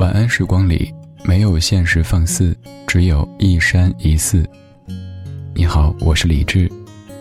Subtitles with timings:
[0.00, 0.90] 晚安时光里，
[1.24, 2.56] 没有现实放肆，
[2.86, 4.42] 只有一山一寺。
[5.54, 6.72] 你好，我是李志。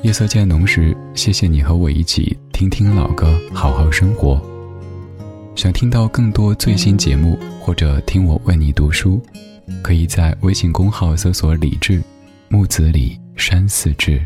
[0.02, 4.42] 夜色渐浓时，谢谢你和我一起听听老歌，好好生活。
[5.58, 9.22] 想听到更多最新节目，或者听我为你读书，
[9.84, 12.02] 可以在微信公号搜索“李志
[12.48, 14.26] 木子李山寺志”。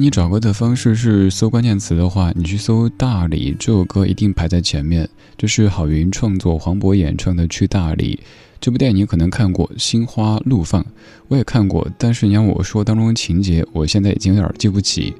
[0.00, 5.06] 你找歌的方式是搜关键词的话，你去搜《大理》这首歌一定排在前面。
[5.36, 8.18] 这是郝云创作、黄渤演唱的《去大理》。
[8.62, 10.82] 这部电影你可能看过《心花怒放》，
[11.28, 15.12] 我也看过，但是你让我说当中情节，我现在已经有点记不起。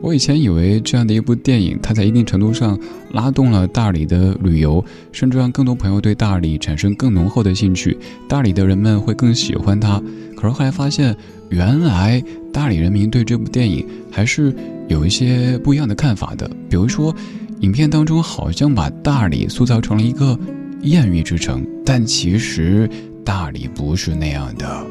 [0.00, 4.82] 我以前以为这样的一部电影，它在一定程度上拉动了大理的旅游，
[5.12, 10.02] 甚至让更多朋友对大理产生更浓厚的兴趣，大理的人们会更喜欢它。
[10.34, 11.14] 可是后来发现，
[11.50, 14.54] 原来大理人民对这部电影还是
[14.88, 16.48] 有一些不一样的看法的。
[16.68, 17.14] 比如说，
[17.60, 20.38] 影片当中好像把大理塑造成了一个
[20.82, 22.88] 艳遇之城，但其实
[23.24, 24.86] 大理不是那样的。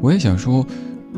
[0.00, 0.66] 我也想说。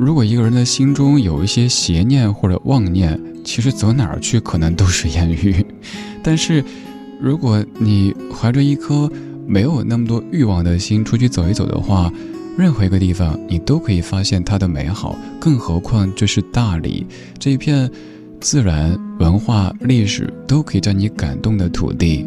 [0.01, 5.67] 如果一个人的心中有一些邪念或者妄念，其实走哪儿去可能都是艳遇。
[6.23, 6.65] 但是，
[7.21, 9.11] 如果你怀着一颗
[9.45, 12.13] 没有那么多欲望的心出去走一走的话，
[12.59, 15.17] 任何一个地方你都可以发现它的美好。
[15.39, 17.07] 更何况这是大理
[17.39, 17.89] 这一片
[18.41, 22.27] 自然、文化、历史都可以将你感动的土地。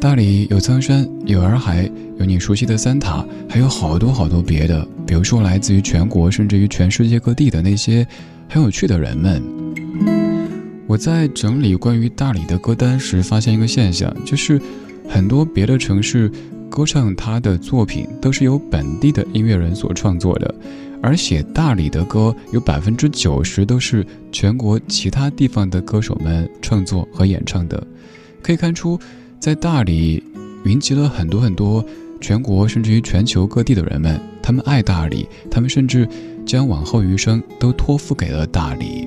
[0.00, 4.86] 大理有苍山，有洱海，有你熟悉的三塔，还有好多好多别的。
[5.06, 8.04] 比如说，来自于全国甚至于全世界各地的那些
[8.48, 9.40] 很有趣的人们。
[10.88, 14.60] 我在整理关于大理的歌单时，发现一个现象，就是
[15.08, 16.30] 很多别的城市
[16.70, 20.54] 歌唱他的作品都是由本地的音乐人所创作的，
[21.02, 27.86] 而写大理的歌有百分之九十都是全国其他地方的歌手们创作和演唱的。
[28.42, 28.98] 可以看出。
[29.38, 30.20] 在大理，
[30.64, 31.84] 云集了很多很多
[32.20, 36.08] 全国甚至于全球各地的人们，他们爱大理，他们甚至
[36.44, 39.06] 将往后余生都托付给了大理。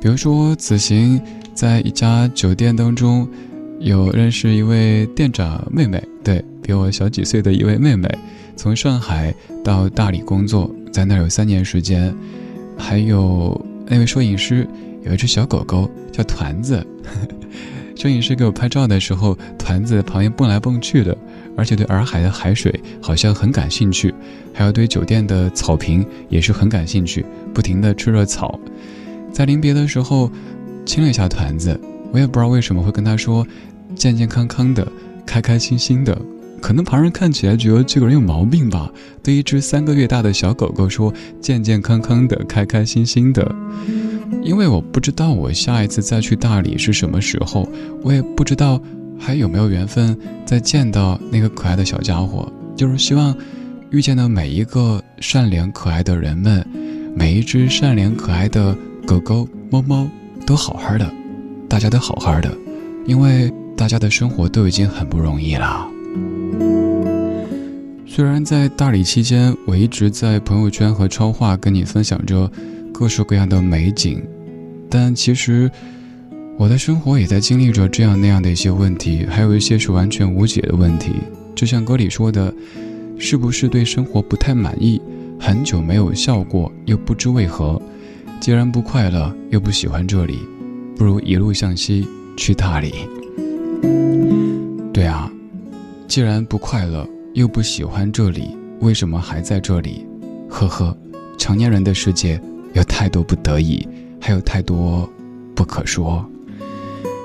[0.00, 1.20] 比如说，此行
[1.52, 3.28] 在一家酒店当中，
[3.84, 8.08] 有认识一位店长妹妹，对比我小几岁的一位妹妹，
[8.56, 9.32] 从上海
[9.62, 12.14] 到大理工作，在那儿有三年时间，
[12.78, 14.66] 还有 那位摄影师。
[15.02, 16.82] 有一只小狗狗叫团子，
[17.94, 21.14] 摄影师给我拍照的时候，团子旁边蹦来蹦去的，
[21.54, 24.14] 而且对洱海的海水好像很感兴趣，
[24.54, 27.22] 还有对酒店的草坪也是很感兴趣，
[27.52, 28.58] 不停地吃着草。
[29.30, 30.30] 在临别的时候，
[30.86, 31.78] 亲了一下团子，
[32.10, 33.46] 我也不知道为什么会跟他说
[33.94, 34.86] 健健康康的，
[35.24, 36.16] 开开心心的。
[36.60, 38.90] 可能旁人看起来觉得这个人有毛病吧？
[39.22, 43.54] 对一只三个月大的小狗狗说健健康康的，开开心心的。
[44.42, 47.68] 因为我不知道我下一次再去大理是什么时候，
[48.02, 48.80] 我也不知道
[49.18, 50.16] 还有没有缘分
[50.46, 52.50] 再见到那个可爱的小家伙。
[52.74, 53.36] 就是希望
[53.90, 56.66] 遇见的每一个善良可爱的人们，
[57.14, 58.74] 每一只善良可爱的
[59.06, 60.08] 狗狗、猫猫
[60.46, 61.10] 都好好的，
[61.68, 62.50] 大家都好好的，
[63.06, 65.88] 因为大家的生活都已经很不容易了。
[68.06, 72.50] 虽然在大理期间，我一直在朋友圈和超话跟你分享着
[72.92, 74.22] 各式各样的美景，
[74.88, 75.68] 但其实
[76.56, 81.12] 我的生活也在经历着这样那样的一些问题，还有一些是完全无解的问题。
[81.56, 82.54] 就像歌里说的，
[83.18, 85.02] 是不是对生活不太满意？
[85.40, 87.82] 很久没有笑过，又不知为何。
[88.40, 90.38] 既然不快乐，又不喜欢这里，
[90.96, 92.06] 不如一路向西
[92.36, 92.92] 去大理。
[94.92, 95.30] 对啊，
[96.06, 97.08] 既然不快乐。
[97.34, 100.06] 又不喜欢这里，为什么还在这里？
[100.48, 100.96] 呵呵，
[101.36, 102.40] 成年人的世界
[102.74, 103.84] 有太多不得已，
[104.20, 105.10] 还有太多
[105.52, 106.24] 不可说，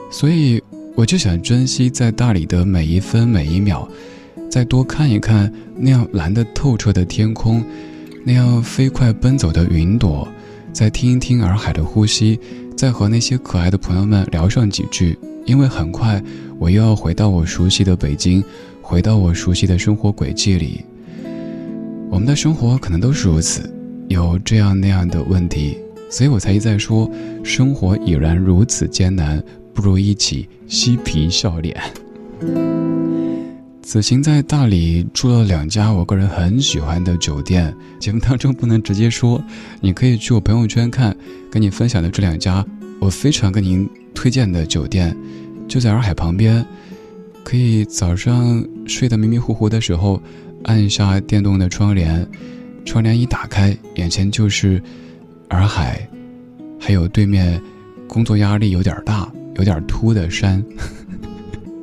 [0.09, 0.59] 所以
[0.95, 3.87] 我就想珍惜在大理的每一分每一秒，
[4.49, 7.63] 再多看一看那样蓝得透彻的天空，
[8.23, 10.27] 那样飞快奔走的云朵，
[10.73, 12.39] 再听一听洱海的呼吸，
[12.75, 15.15] 再和那些可爱的朋友们聊上几句，
[15.49, 16.21] 因为很快
[16.59, 18.43] 我又要回到我熟悉的北京。
[18.81, 20.83] 回到我熟悉的生活轨迹里，
[22.09, 23.71] 我们的生活可能都是如此，
[24.07, 25.77] 有这样那样的问题，
[26.09, 27.07] 所以我才一再说，
[27.43, 29.43] 生活已然如此艰难，
[29.75, 31.79] 不如一起嬉皮笑脸。
[33.83, 39.39] 此行在大理住了两家我个人很喜欢的酒店，节目当中不能直接说，
[39.81, 41.15] 你可以去我朋友圈看，
[41.51, 42.65] 跟你分享的这两家
[42.99, 45.15] 我非常跟您推荐的酒店，
[45.67, 46.65] 就在洱海旁边。
[47.43, 50.21] 可以早上睡得迷迷糊糊的时候，
[50.65, 52.27] 按下电动的窗帘，
[52.85, 54.79] 窗帘一打开，眼前就是
[55.47, 56.07] 洱海，
[56.79, 57.59] 还有对面
[58.07, 60.63] 工作压力有点大、有点秃的山。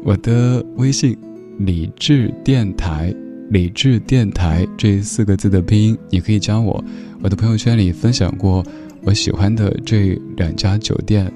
[0.05, 1.17] 我的微信
[1.59, 3.13] “理智电台
[3.51, 6.85] ”“理智电台”这四个字的拼音，你可以加我。
[7.23, 8.65] 我的朋友圈里分享过
[9.03, 11.33] 我喜欢的这两家酒店。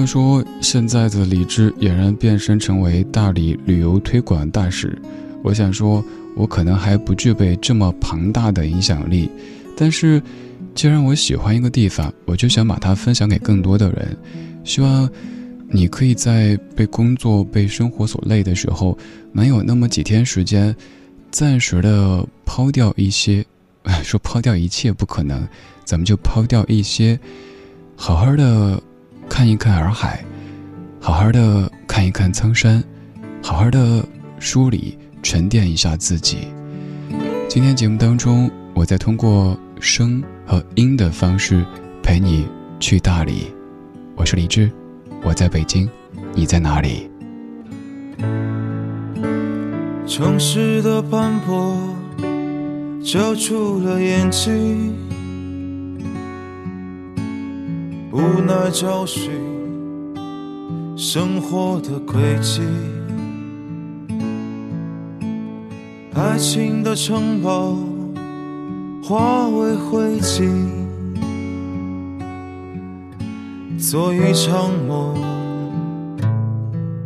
[0.00, 4.96] 朋友说，现在的李智俨然变身成为大理旅游推广大使。
[5.42, 6.02] 我想说，
[6.34, 9.30] 我可能还不具备这么庞大的影响力，
[9.76, 10.22] 但是，
[10.74, 14.16] 既然我喜欢一个地方，我就想把它分享给更多的人。
[14.64, 15.06] 希望
[15.68, 18.96] 你可以在被工作、被生活所累的时候，
[19.32, 20.74] 能有那么几天时间，
[21.30, 23.44] 暂时的抛掉一些，
[24.02, 25.46] 说抛掉一切不可能，
[25.84, 27.20] 咱们就抛掉一些，
[27.94, 28.82] 好好的。
[29.30, 30.22] 看一看洱海，
[31.00, 32.82] 好好的看一看苍山，
[33.40, 34.04] 好好的
[34.40, 36.48] 梳理沉淀一下自己。
[37.48, 41.64] 今天节目当中，我在通过声和音的方式
[42.02, 42.46] 陪你
[42.80, 43.52] 去大理。
[44.16, 44.68] 我是李志，
[45.22, 45.88] 我在北京，
[46.34, 47.08] 你在哪里？
[50.06, 51.78] 城市的斑驳
[53.02, 54.92] 遮住了眼睛。
[58.12, 59.30] 无奈找寻
[60.96, 62.60] 生活的轨迹，
[66.12, 67.76] 爱情的城堡
[69.00, 70.50] 化为灰烬，
[73.78, 75.14] 做一场梦，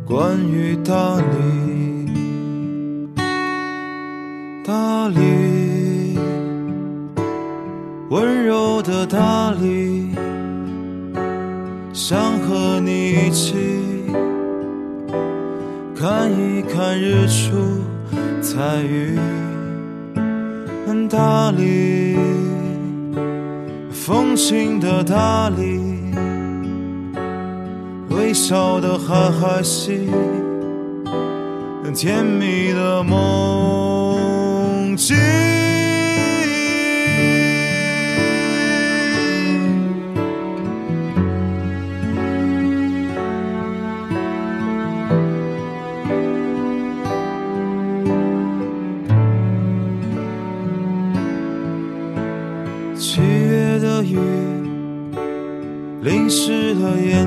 [0.06, 2.99] 关于大理，
[4.64, 6.18] 大理，
[8.08, 10.08] 温柔的大理。
[11.95, 13.55] 想和你一起
[15.95, 17.55] 看一看日出
[18.43, 19.17] 彩云，
[21.09, 22.17] 大理，
[23.93, 25.81] 风情的大理，
[28.09, 30.11] 微笑的海海西，
[31.95, 35.53] 甜蜜的梦境。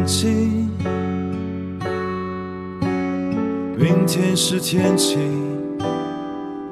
[0.08, 0.72] 了眼睛。
[3.78, 5.20] 明天是天晴，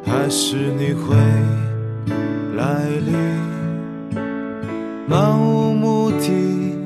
[0.05, 1.15] 还是你会
[2.55, 3.13] 来临？
[5.07, 6.77] 漫无目的，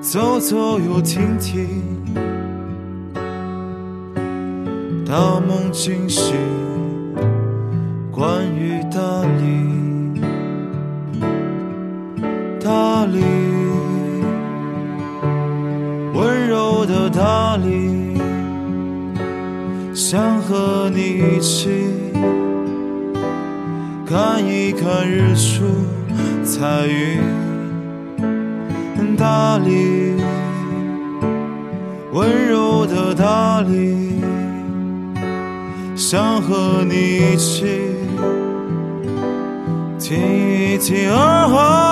[0.00, 1.66] 走走又停停，
[5.06, 6.36] 大梦惊醒，
[20.10, 21.68] 想和你一起
[24.04, 25.62] 看一看日出
[26.42, 27.20] 彩云，
[29.16, 30.16] 大理，
[32.12, 34.20] 温柔的大理。
[35.94, 36.94] 想和你
[37.32, 37.66] 一起
[39.96, 41.89] 听一听洱海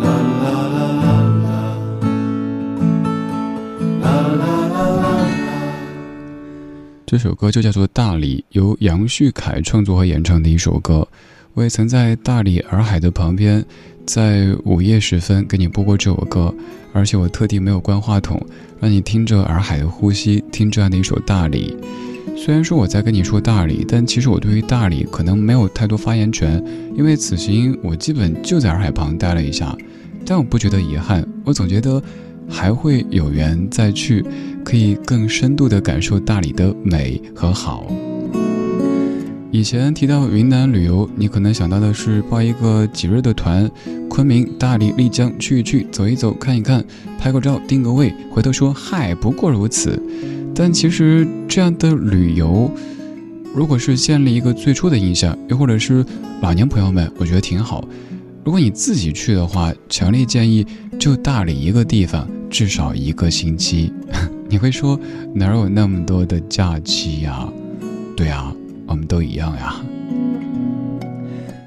[0.00, 0.08] 啦
[3.80, 5.30] 啦啦啦啦。
[7.06, 11.06] 这首歌就叫做《大理》，由杨旭凯创作和演唱的一首歌。
[11.60, 13.62] 我也曾在大理洱海的旁边，
[14.06, 16.54] 在午夜时分给你播过这首歌，
[16.94, 18.40] 而且我特地没有关话筒，
[18.80, 21.76] 让你听着洱海的呼吸，听这样的一首《大理》。
[22.34, 26.64] 虽然说我在跟你说大理，但其实我对于大理可能没有太多发言权，
[26.96, 29.76] 因为此行我基本就在洱海旁待了一下，
[30.24, 32.02] 但我不觉得遗憾，我总觉得。
[32.52, 34.24] 还会有缘再去，
[34.64, 37.86] 可以更深度的感受大理的美和好。
[39.52, 43.68] 以前提到云南旅游，你可能想到的是报一个几日的团，
[44.08, 46.84] 昆明、大理、丽江去一去，走一走，看一看，
[47.18, 50.00] 拍个照，定个位，回头说嗨，不过如此。
[50.54, 52.70] 但其实这样的旅游，
[53.52, 56.04] 如果是建立一个最初的印象，又或者是
[56.40, 57.84] 老年朋友们，我觉得挺好。
[58.44, 60.64] 如果你自己去的话，强烈建议
[60.96, 62.28] 就大理一个地方。
[62.48, 63.92] 至少一个星期，
[64.48, 64.98] 你会说
[65.34, 67.48] 哪有那么多的假期呀？
[68.16, 68.52] 对呀，
[68.90, 69.76] 我们都一样呀。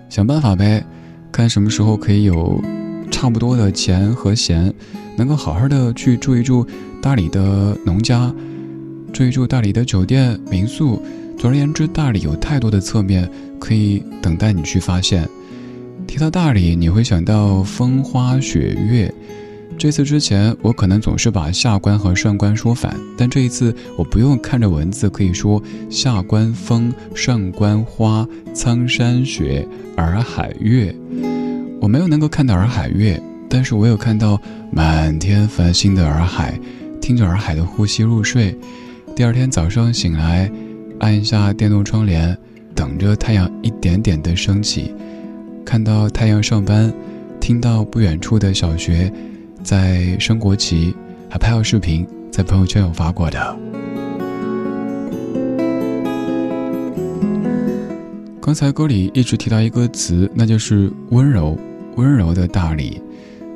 [0.09, 0.85] 想办法呗，
[1.31, 2.61] 看什么时候可以有
[3.09, 4.71] 差不多的钱和闲，
[5.17, 6.67] 能够好好的去住一住
[7.01, 8.31] 大理的农家，
[9.13, 11.01] 住一住大理的酒店民宿。
[11.39, 13.27] 总而言之，大理有太多的侧面
[13.59, 15.27] 可以等待你去发现。
[16.05, 19.11] 提到大理，你会想到风花雪月。
[19.77, 30.95] 这次之前，我可能总是把下关和上关说反，但这一次我不用看着文字，可以说下关风，上关花，苍山雪，洱海月。
[31.81, 34.39] 我没有能够看到洱海月，但是我有看到
[34.71, 36.57] 满天繁星的洱海，
[37.01, 38.57] 听着洱海的呼吸入睡。
[39.15, 40.49] 第二天早上醒来，
[40.99, 42.37] 按一下电动窗帘，
[42.73, 44.93] 等着太阳一点点的升起，
[45.65, 46.93] 看到太阳上班，
[47.41, 49.11] 听到不远处的小学。
[49.63, 50.93] 在升国旗，
[51.29, 53.57] 还拍了视频，在朋友圈有发过的。
[58.41, 61.57] 刚才歌里一直提到一个词，那就是温柔，
[61.95, 63.01] 温柔的大理。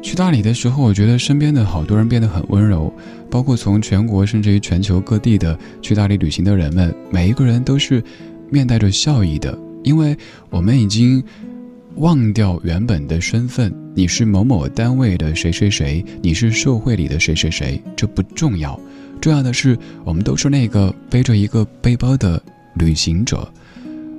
[0.02, 2.92] 去大理的时候，我觉得身边的好多人变得很温柔，
[3.30, 8.02] 包括从全国甚至于全球各地的去大理旅行的人们，每一个人都是
[8.50, 10.18] 面带着笑意的，因为
[10.50, 11.24] 我们已经。
[11.98, 18.80] 忘掉原本的身份，你是某某单位的谁谁谁，你是社会里的谁谁谁，这不重要。
[19.20, 19.76] 重要的是，
[20.06, 22.40] 我们都是那个背着一个背包的
[22.76, 23.52] 旅行者，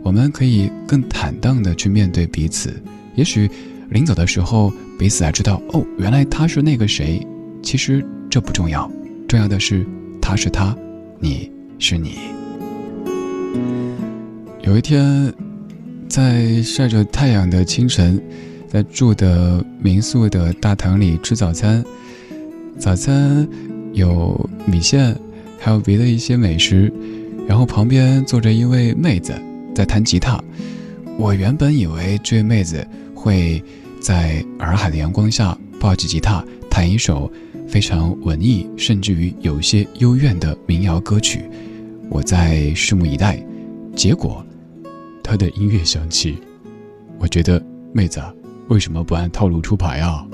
[0.02, 2.74] 我们可以更坦荡的去面对彼此。
[3.14, 3.48] 也许
[3.88, 7.24] 临走的时候，彼此还知道，哦，原来他是那个谁。
[7.62, 8.90] 其实这不重要，
[9.28, 9.86] 重要的是
[10.20, 10.76] 他是他，
[11.20, 12.18] 你是你。
[14.62, 15.32] 有一天。
[16.08, 18.18] 在晒着太阳的清晨，
[18.68, 21.82] 在住的民宿的大堂里吃早餐，
[22.78, 23.48] 早餐
[23.94, 25.16] 有米线，
[25.58, 26.92] 还有别的一些美食，
[27.46, 29.32] 然后旁边坐着一位妹子
[29.74, 30.38] 在弹吉他。
[31.16, 33.62] 我原本以为这位妹子会
[34.00, 37.30] 在洱海的阳光下抱起吉他弹一首
[37.66, 41.42] 非常文艺，甚至于有些幽怨的民谣歌曲，
[42.10, 43.42] 我在拭目以待。
[43.96, 44.44] 结果，
[45.24, 46.36] 她的音乐响起，
[47.18, 47.60] 我觉得
[47.92, 48.20] 妹子。
[48.20, 48.32] 啊
[48.68, 50.24] 为什么不按套路出牌啊？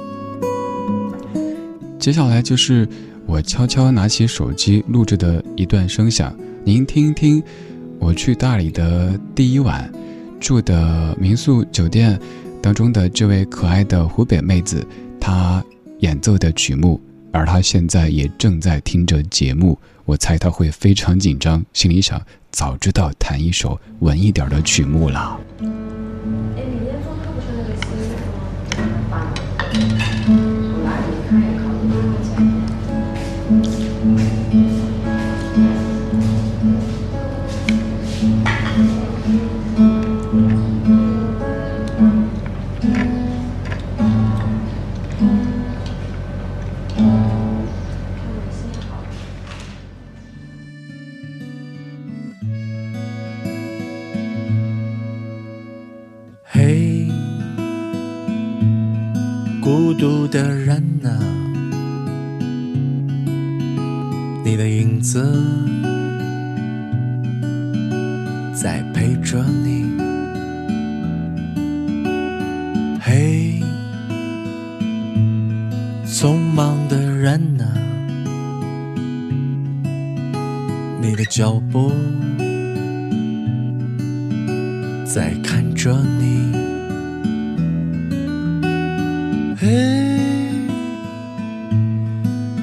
[1.99, 2.87] 接下来就是
[3.27, 7.43] 我悄悄拿起手机录制的一段声响，您听听。
[7.99, 9.91] 我去大理的第一晚，
[10.39, 12.21] 住的民宿酒店
[12.61, 14.87] 当中的这位可爱的湖北妹子，
[15.19, 15.65] 她
[16.01, 17.01] 演奏的曲目，
[17.33, 19.79] 而她现在也正在听着节目。
[20.05, 25.41] 我猜她会非常紧张，心里想：早知道弹一首文艺点的曲目了。
[29.75, 30.44] thank you
[85.65, 86.53] 看着你，
[89.59, 89.67] 嘿，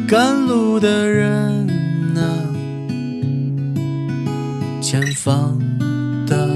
[0.08, 1.68] 赶路的人
[2.16, 2.22] 啊，
[4.82, 5.58] 前方
[6.28, 6.48] 的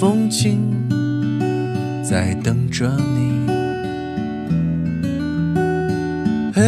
[0.00, 0.58] 风景
[2.02, 3.46] 在等着你，
[6.52, 6.62] 嘿。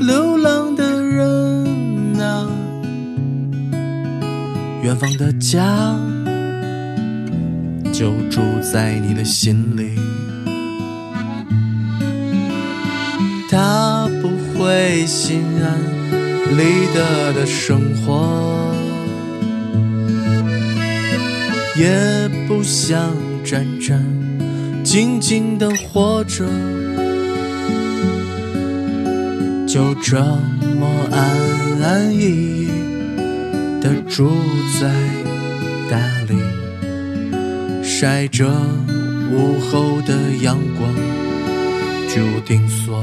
[0.00, 1.62] 流浪的人
[4.82, 5.96] 远方的家
[7.92, 9.98] 就住在你的心里，
[13.50, 14.28] 他不
[14.58, 15.78] 会心安
[16.56, 18.74] 理得的生活，
[21.76, 24.02] 也不想战战
[24.82, 26.46] 兢兢的活着，
[29.66, 30.18] 就这
[30.78, 31.20] 么安
[31.82, 32.68] 安逸逸。
[33.82, 34.30] 的住
[34.80, 34.88] 在
[35.90, 36.36] 大理，
[38.02, 38.50] 晒着
[39.30, 40.12] 午后的
[40.42, 40.92] 阳光，
[42.08, 43.00] 注定所。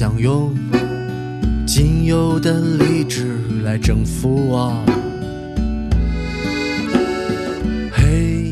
[0.00, 0.54] 想用
[1.66, 4.72] 仅有的理智来征服我
[7.92, 8.50] 嘿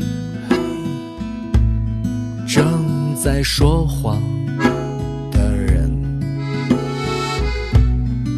[2.47, 4.21] 正在说谎
[5.31, 5.91] 的人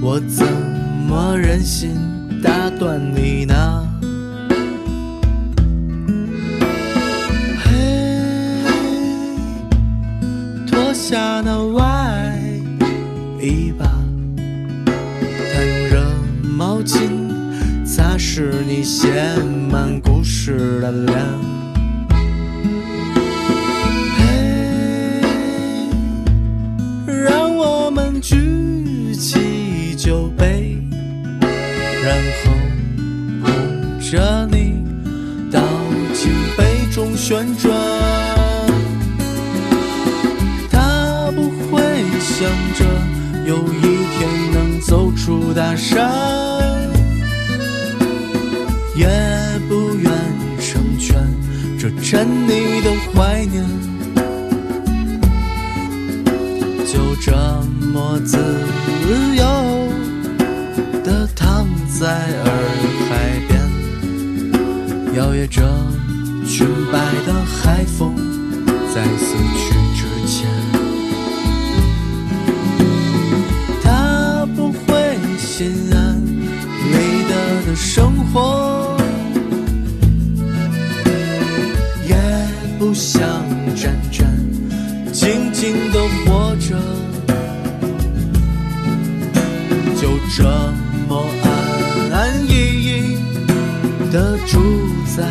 [0.02, 0.48] 我怎
[1.06, 1.94] 么忍心
[2.42, 3.86] 打断你呢
[7.62, 7.74] 嘿
[10.66, 11.91] 脱下那外
[18.84, 19.36] 写
[19.70, 21.51] 满故事的脸。
[75.94, 76.22] 安
[76.92, 76.94] 理
[77.30, 77.32] 得
[77.68, 78.98] 的生活。
[82.08, 82.16] 也
[82.78, 83.22] 不想
[83.76, 84.28] 战战
[85.14, 86.76] 兢兢的活着，
[90.02, 90.02] 就
[90.36, 90.44] 这
[91.08, 91.48] 么安
[92.12, 92.52] 安逸
[92.86, 93.18] 逸
[94.12, 94.60] 的住
[95.16, 95.24] 在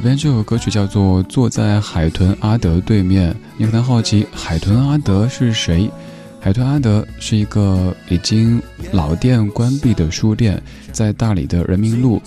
[0.00, 5.90] 耳边这首歌曲叫做《坐在海豚阿德对面》，你可能好奇海豚阿德是谁？
[6.40, 10.58] 海豚阿德是一个已经老店关闭的书店，
[10.90, 12.18] 在大理的人民路，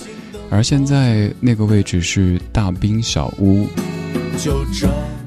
[0.52, 3.68] 而现在那个位置是大兵小屋。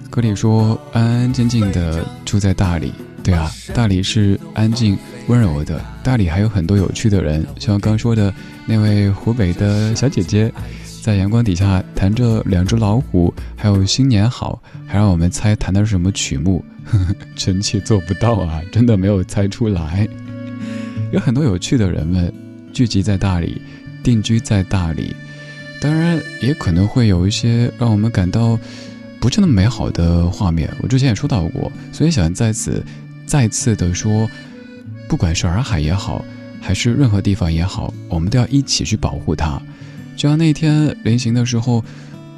[0.08, 2.92] 歌里说安安静静的住在大理，
[3.24, 8.32] 对啊，大理是安静温柔的，大理还有很多有趣的人，像刚说的
[8.66, 10.52] 那位湖北的小姐姐。
[11.06, 16.64] 在阳光底下弹着两只老虎，还有新年好，还让我们猜弹的是什么曲目，
[17.36, 20.08] 臣妾做不到啊，真的没有猜出来。
[21.12, 22.34] 有很多有趣的人们
[22.72, 23.62] 聚集在大理，
[24.02, 25.14] 定居在大理，
[25.80, 28.58] 当然也可能会有一些让我们感到
[29.20, 30.68] 不是那么美好的画面。
[30.82, 32.84] 我之前也说到过，所以想在此
[33.24, 34.28] 再次的说，
[35.06, 36.24] 不管是洱海也好，
[36.60, 39.62] 还是任何地方也好，我们都要一起去保护它。
[40.16, 41.84] 就像那天临行的时候，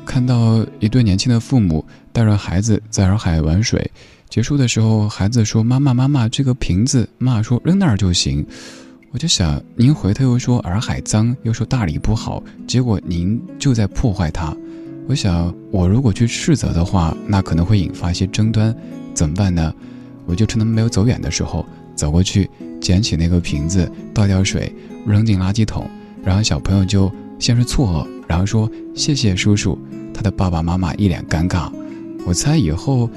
[0.05, 3.89] 看到一对年轻的父母带着孩子在洱海玩水，
[4.29, 8.45] 结束的时候，孩子说：“妈妈，妈妈，这个瓶子。”妈妈说：“扔那儿就行。”
[9.13, 14.55] 我就想，您回头又说洱海脏，又说大理不好，结果您就在破坏它。
[15.07, 18.75] 我想，我如果去斥责的话，那可能会引发一些争端，
[19.15, 19.73] 怎么办呢？
[20.27, 21.65] 我就趁他们没有走远的时候，
[21.95, 24.71] 走过去捡起那个瓶子，倒掉水，
[25.07, 25.89] 扔进垃圾桶，
[26.25, 27.11] 然后小朋友就。
[27.39, 29.79] 先是错愕，然后说：“谢谢叔叔。”
[30.13, 31.71] 他的爸爸妈妈一脸尴尬。
[32.27, 33.09] 我猜以后，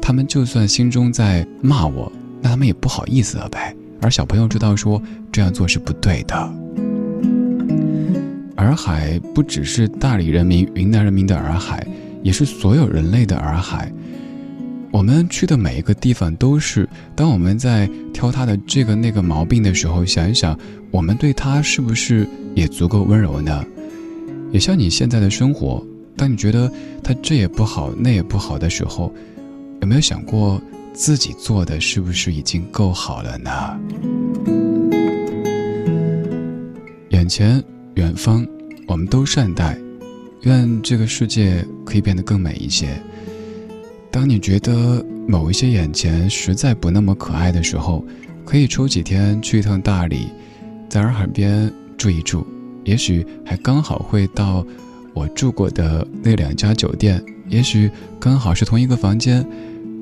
[0.00, 3.74] 他们就算心中在骂我，那他们也不好意思了呗。
[4.00, 6.52] 而小朋友知道说这样做是不对的。
[8.56, 11.86] 洱海不只是大理人民、云南人民的洱海，
[12.22, 13.90] 也是所有人类的洱海。
[14.92, 16.86] 我们去的每一个地方都是。
[17.16, 20.56] 当我们在挑他的这个那个毛病的时候，想一想，
[20.90, 23.64] 我们对他是不是也足够温柔呢？
[24.52, 25.82] 也像你现在的生活，
[26.14, 26.70] 当你觉得
[27.02, 29.10] 他这也不好那也不好的时候，
[29.80, 30.60] 有没有想过
[30.92, 33.50] 自己做的是不是已经够好了呢？
[37.08, 38.46] 眼前、远方，
[38.86, 39.78] 我们都善待，
[40.42, 42.88] 愿这个世界可以变得更美一些。
[44.12, 48.04] 当你觉得某一些眼前实在不那么可爱的时候，
[48.44, 50.28] 可以抽几天去一趟大理，
[50.86, 52.46] 在洱海边住一住，
[52.84, 54.64] 也许还刚好会到
[55.14, 59.44] 我住过的那两家酒店，也许刚好是同一个房间，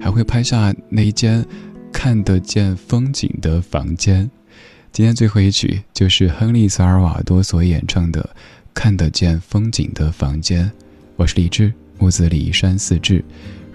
[0.01, 1.47] 还会拍下那一间
[1.93, 4.29] 看得见风景的房间。
[4.91, 8.21] 今天最后一曲就是亨利·萨尔瓦多所演唱的
[8.75, 10.67] 《看得见风景的房间》。
[11.15, 13.25] 我是李志，木子李山寺志。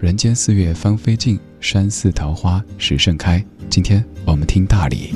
[0.01, 3.43] 人间四月芳菲尽，山寺桃花始盛开。
[3.69, 5.15] 今天我们听大理。